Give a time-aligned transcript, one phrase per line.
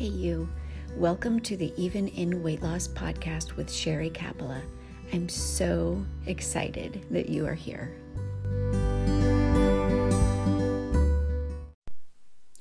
[0.00, 0.48] Hey, you.
[0.96, 4.62] Welcome to the Even in Weight Loss podcast with Sherry Capella.
[5.12, 7.92] I'm so excited that you are here.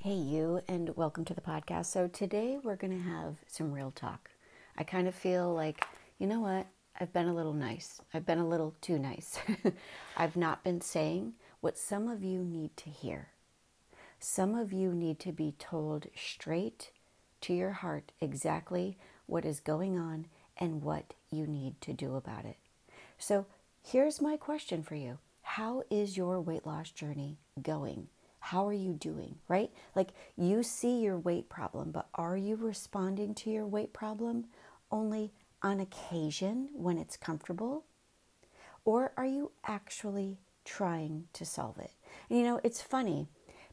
[0.02, 1.86] Hey, you, and welcome to the podcast.
[1.86, 4.30] So, today we're going to have some real talk.
[4.78, 5.88] I kind of feel like,
[6.18, 6.68] you know what?
[7.00, 8.02] I've been a little nice.
[8.14, 9.40] I've been a little too nice.
[10.18, 13.30] I've not been saying what some of you need to hear.
[14.20, 16.92] Some of you need to be told straight
[17.42, 20.26] to your heart exactly what is going on
[20.58, 22.58] and what you need to do about it.
[23.18, 23.46] So,
[23.84, 28.08] here's my question for you How is your weight loss journey going?
[28.40, 29.70] How are you doing, right?
[29.96, 34.46] Like you see your weight problem, but are you responding to your weight problem
[34.92, 35.32] only
[35.62, 37.84] on occasion when it's comfortable?
[38.86, 41.92] Or are you actually trying to solve it?
[42.30, 43.28] You know, it's funny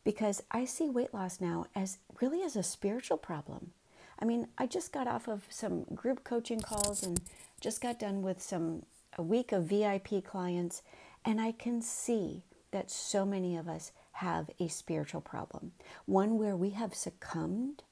[0.06, 3.72] because I see weight loss now as really as a spiritual problem.
[4.20, 7.20] I mean, I just got off of some group coaching calls and
[7.60, 8.84] just got done with some
[9.18, 10.82] a week of VIP clients
[11.24, 15.72] and I can see that so many of us have a spiritual problem,
[16.04, 17.82] one where we have succumbed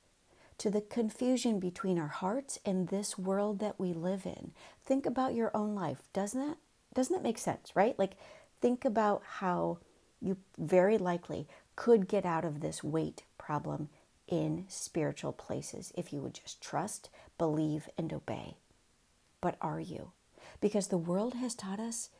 [0.58, 4.52] to the confusion between our hearts and this world that we live in.
[4.84, 6.02] Think about your own life.
[6.12, 6.58] Doesn't that
[6.94, 7.98] doesn't that make sense, right?
[7.98, 8.12] Like
[8.60, 9.78] think about how
[10.20, 13.88] you very likely could get out of this weight problem
[14.28, 18.56] in spiritual places if you would just trust, believe, and obey.
[19.40, 20.12] But are you?
[20.60, 22.10] Because the world has taught us,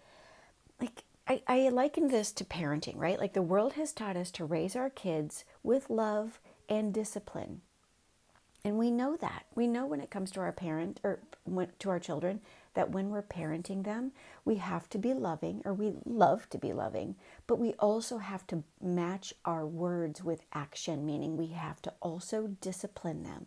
[0.81, 3.19] like, I, I liken this to parenting, right?
[3.19, 7.63] Like, the world has taught us to raise our kids with love and discipline.
[8.65, 9.47] And we know that.
[9.55, 11.21] We know when it comes to our parent or
[11.79, 12.41] to our children
[12.75, 14.13] that when we're parenting them,
[14.45, 17.17] we have to be loving, or we love to be loving,
[17.47, 22.49] but we also have to match our words with action, meaning we have to also
[22.61, 23.47] discipline them.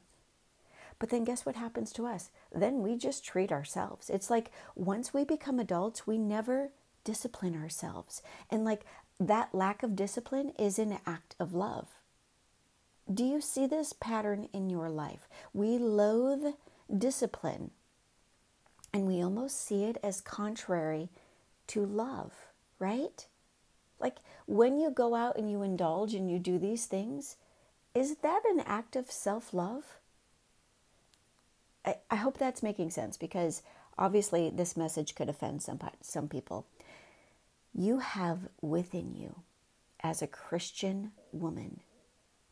[1.00, 2.32] But then guess what happens to us?
[2.54, 4.10] Then we just treat ourselves.
[4.10, 6.72] It's like once we become adults, we never
[7.04, 8.22] discipline ourselves.
[8.50, 8.84] And like
[9.20, 11.88] that lack of discipline is an act of love.
[13.12, 15.30] Do you see this pattern in your life?
[15.54, 16.56] We loathe
[16.96, 17.72] discipline
[18.98, 21.10] and we almost see it as contrary
[21.68, 22.34] to love,
[22.80, 23.28] right?
[24.00, 24.16] Like
[24.48, 27.36] when you go out and you indulge and you do these things,
[27.94, 30.00] is that an act of self love?
[31.86, 33.62] I, I hope that's making sense because
[34.00, 36.66] obviously this message could offend some, some people.
[37.76, 39.44] You have within you,
[40.02, 41.82] as a Christian woman,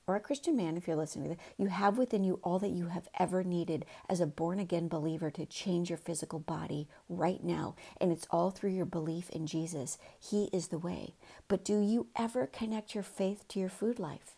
[0.08, 2.70] or a Christian man, if you're listening to this, you have within you all that
[2.70, 7.44] you have ever needed as a born again believer to change your physical body right
[7.44, 7.76] now.
[8.00, 9.98] And it's all through your belief in Jesus.
[10.20, 11.16] He is the way.
[11.48, 14.36] But do you ever connect your faith to your food life?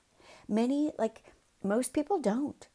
[0.48, 1.24] Many, like
[1.62, 2.68] most people, don't.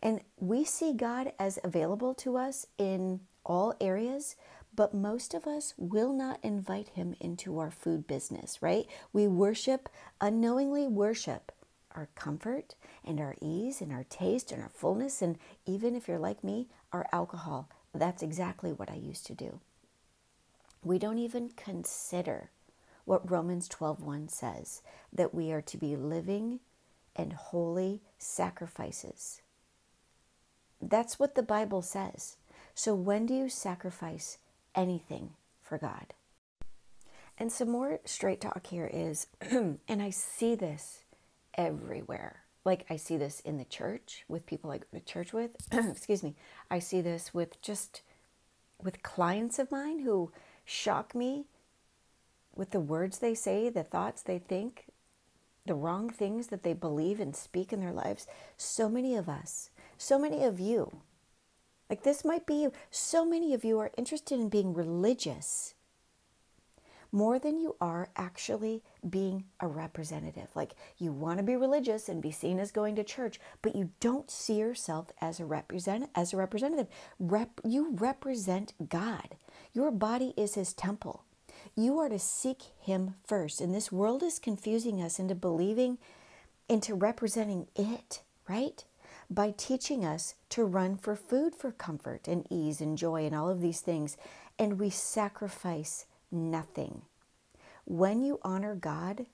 [0.00, 4.36] And we see God as available to us in all areas,
[4.74, 8.86] but most of us will not invite him into our food business, right?
[9.12, 11.52] We worship, unknowingly worship
[11.94, 15.22] our comfort and our ease and our taste and our fullness.
[15.22, 17.68] And even if you're like me, our alcohol.
[17.94, 19.60] That's exactly what I used to do.
[20.84, 22.50] We don't even consider
[23.04, 24.82] what Romans 12:1 says
[25.12, 26.60] that we are to be living
[27.14, 29.42] and holy sacrifices.
[30.80, 32.36] That's what the Bible says.
[32.74, 34.38] So when do you sacrifice
[34.74, 36.14] anything for God?
[37.38, 41.04] And some more straight talk here is, and I see this
[41.54, 42.42] everywhere.
[42.64, 45.50] Like I see this in the church with people I go to church with.
[45.72, 46.36] Excuse me.
[46.70, 48.02] I see this with just
[48.82, 50.32] with clients of mine who
[50.64, 51.46] shock me
[52.54, 54.86] with the words they say, the thoughts they think,
[55.66, 58.26] the wrong things that they believe and speak in their lives.
[58.56, 61.00] So many of us, so many of you,
[61.88, 65.74] like this might be so many of you are interested in being religious
[67.12, 70.48] more than you are actually being a representative.
[70.54, 73.90] Like you want to be religious and be seen as going to church, but you
[74.00, 76.88] don't see yourself as a represent as a representative.
[77.20, 79.36] Rep, you represent God.
[79.74, 81.24] Your body is his temple.
[81.76, 83.60] You are to seek him first.
[83.60, 85.98] And this world is confusing us into believing
[86.68, 88.84] into representing it, right?
[89.28, 93.50] By teaching us to run for food for comfort and ease and joy and all
[93.50, 94.16] of these things.
[94.58, 97.02] And we sacrifice nothing.
[97.84, 99.26] When you honor God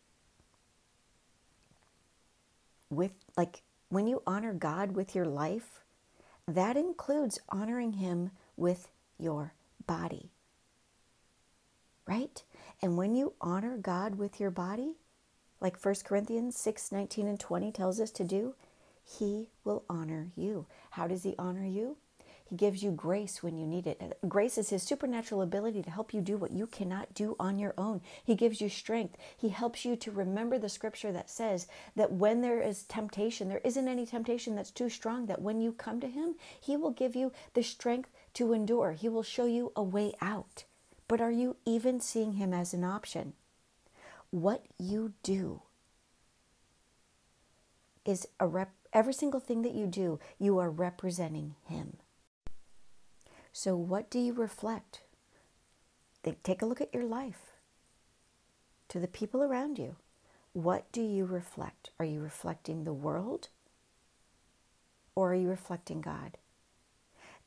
[2.90, 5.80] with, like, when you honor God with your life,
[6.46, 9.52] that includes honoring Him with your
[9.86, 10.30] body.
[12.06, 12.42] Right?
[12.80, 14.96] And when you honor God with your body,
[15.60, 18.54] like 1 Corinthians 6 19 and 20 tells us to do,
[19.04, 20.66] He will honor you.
[20.90, 21.96] How does He honor you?
[22.48, 24.18] He gives you grace when you need it.
[24.26, 27.74] Grace is His supernatural ability to help you do what you cannot do on your
[27.76, 28.00] own.
[28.24, 29.18] He gives you strength.
[29.36, 33.60] He helps you to remember the scripture that says that when there is temptation, there
[33.64, 37.14] isn't any temptation that's too strong, that when you come to Him, He will give
[37.14, 38.92] you the strength to endure.
[38.92, 40.64] He will show you a way out.
[41.06, 43.34] But are you even seeing Him as an option?
[44.30, 45.62] What you do
[48.06, 51.98] is a rep, every single thing that you do, you are representing Him.
[53.60, 55.00] So, what do you reflect?
[56.44, 57.54] Take a look at your life.
[58.90, 59.96] To the people around you,
[60.52, 61.90] what do you reflect?
[61.98, 63.48] Are you reflecting the world
[65.16, 66.38] or are you reflecting God?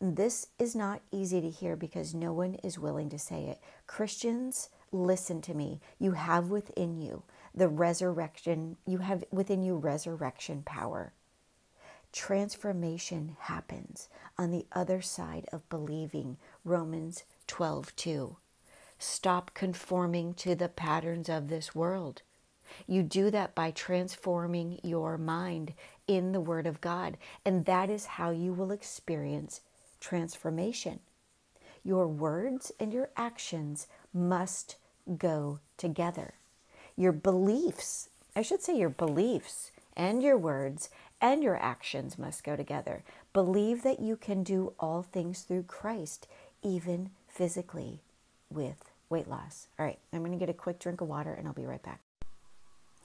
[0.01, 3.61] This is not easy to hear because no one is willing to say it.
[3.87, 5.79] Christians, listen to me.
[5.97, 7.23] You have within you
[7.55, 11.13] the resurrection, you have within you resurrection power.
[12.11, 16.37] Transformation happens on the other side of believing.
[16.65, 18.35] Romans 12 2.
[18.99, 22.21] Stop conforming to the patterns of this world.
[22.87, 25.73] You do that by transforming your mind
[26.07, 29.61] in the Word of God, and that is how you will experience
[29.99, 30.99] transformation.
[31.83, 34.75] Your words and your actions must
[35.17, 36.35] go together.
[36.95, 40.89] Your beliefs, I should say, your beliefs and your words
[41.21, 43.03] and your actions must go together.
[43.31, 46.27] Believe that you can do all things through Christ,
[46.63, 48.01] even physically,
[48.49, 49.67] with weight loss.
[49.79, 51.83] All right, I'm going to get a quick drink of water and I'll be right
[51.83, 52.01] back.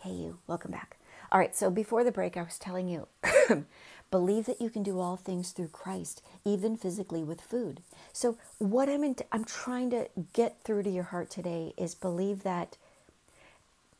[0.02, 0.96] Hey, you, welcome back.
[1.32, 3.08] All right, so before the break, I was telling you
[4.10, 7.82] believe that you can do all things through Christ, even physically with food.
[8.12, 12.44] So, what I'm, in, I'm trying to get through to your heart today is believe
[12.44, 12.76] that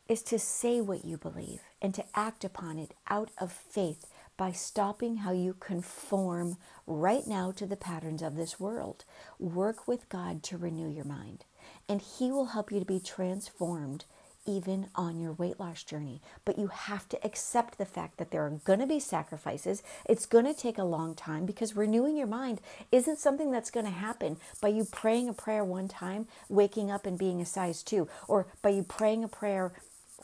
[0.09, 4.05] is to say what you believe and to act upon it out of faith
[4.37, 9.03] by stopping how you conform right now to the patterns of this world.
[9.39, 11.45] Work with God to renew your mind,
[11.89, 14.05] and He will help you to be transformed
[14.47, 16.21] even on your weight loss journey.
[16.45, 19.83] But you have to accept the fact that there are going to be sacrifices.
[20.07, 22.61] It's going to take a long time because renewing your mind
[22.91, 27.05] isn't something that's going to happen by you praying a prayer one time, waking up
[27.05, 29.73] and being a size two, or by you praying a prayer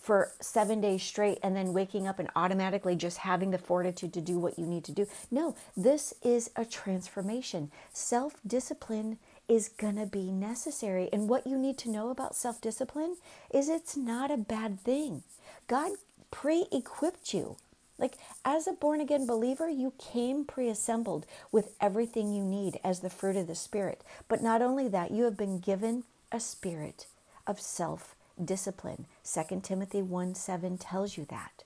[0.04, 4.20] for seven days straight and then waking up and automatically just having the fortitude to
[4.20, 5.08] do what you need to do.
[5.32, 7.72] No, this is a transformation.
[7.94, 9.18] Self discipline
[9.48, 11.08] is going to be necessary.
[11.14, 13.16] And what you need to know about self discipline
[13.54, 15.24] is it's not a bad thing.
[15.68, 15.92] God
[16.32, 17.56] pre equipped you.
[17.98, 23.00] Like, as a born again believer, you came pre assembled with everything you need as
[23.00, 24.04] the fruit of the Spirit.
[24.28, 27.06] But not only that, you have been given a spirit
[27.48, 29.06] of self discipline.
[29.24, 31.64] 2 Timothy 1 7 tells you that.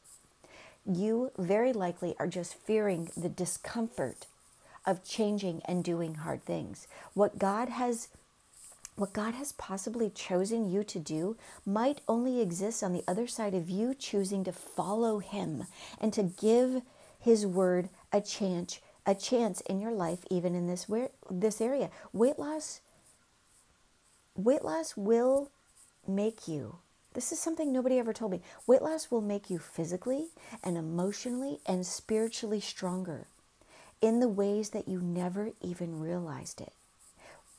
[0.85, 4.27] You very likely are just fearing the discomfort
[4.85, 6.87] of changing and doing hard things.
[7.13, 8.07] What God has
[8.95, 11.37] what God has possibly chosen you to do
[11.67, 15.65] might only exist on the other side of you choosing to follow him
[16.01, 16.81] and to give
[17.19, 21.89] his word a chance a chance in your life even in this where this area.
[22.11, 22.81] Weight loss
[24.35, 25.51] weight loss will
[26.07, 26.77] make you.
[27.13, 28.41] This is something nobody ever told me.
[28.67, 30.27] Weight loss will make you physically
[30.63, 33.27] and emotionally and spiritually stronger
[34.01, 36.73] in the ways that you never even realized it.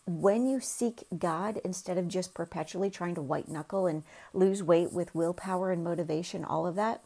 [0.06, 4.92] When you seek God instead of just perpetually trying to white knuckle and lose weight
[4.92, 7.02] with willpower and motivation, all of that,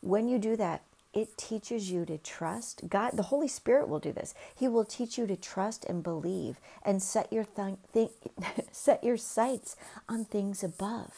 [0.00, 0.82] when you do that,
[1.14, 3.12] it teaches you to trust God.
[3.14, 4.34] The Holy Spirit will do this.
[4.54, 8.10] He will teach you to trust and believe and set your th-
[8.72, 9.76] set your sights
[10.08, 11.12] on things above.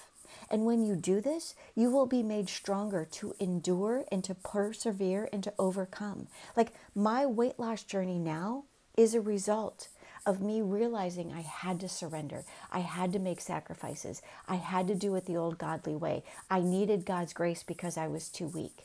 [0.51, 5.29] And when you do this, you will be made stronger to endure and to persevere
[5.33, 6.29] and to overcome.
[6.57, 8.65] Like my weight loss journey now
[8.97, 9.89] is a result
[10.27, 12.45] of me realizing I had to surrender.
[12.73, 14.23] I had to make sacrifices.
[14.49, 16.25] I had to do it the old godly way.
[16.51, 18.85] I needed God's grace because I was too weak.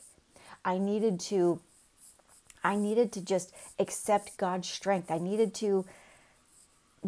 [0.64, 1.60] I needed to
[2.64, 5.10] I needed to just accept God's strength.
[5.10, 5.84] I needed to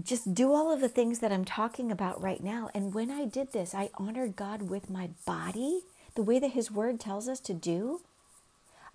[0.03, 2.71] just do all of the things that I'm talking about right now.
[2.75, 5.83] And when I did this, I honored God with my body,
[6.17, 8.01] the way that His Word tells us to do.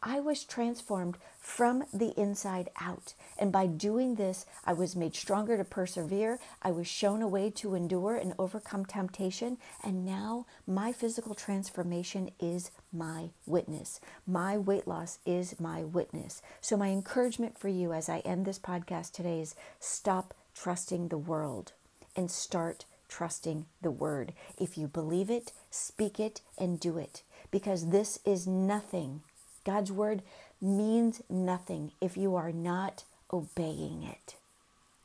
[0.01, 3.13] I was transformed from the inside out.
[3.37, 6.39] And by doing this, I was made stronger to persevere.
[6.61, 9.57] I was shown a way to endure and overcome temptation.
[9.83, 13.99] And now my physical transformation is my witness.
[14.27, 16.41] My weight loss is my witness.
[16.61, 21.17] So, my encouragement for you as I end this podcast today is stop trusting the
[21.17, 21.73] world
[22.15, 24.33] and start trusting the word.
[24.57, 29.21] If you believe it, speak it and do it because this is nothing
[29.63, 30.21] God's word
[30.61, 34.35] means nothing if you are not obeying it.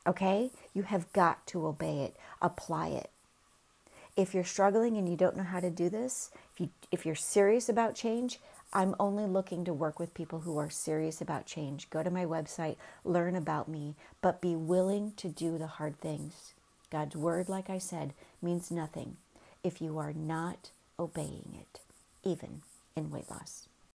[0.07, 0.51] Okay?
[0.73, 3.09] You have got to obey it, apply it.
[4.15, 7.15] If you're struggling and you don't know how to do this, if you if you're
[7.15, 8.39] serious about change,
[8.71, 11.89] I'm only looking to work with people who are serious about change.
[11.89, 16.53] Go to my website, learn about me, but be willing to do the hard things.
[16.91, 19.17] God's word, like I said, means nothing
[19.63, 20.69] if you are not
[20.99, 21.79] obeying it,
[22.23, 22.61] even
[22.95, 23.67] in weight loss.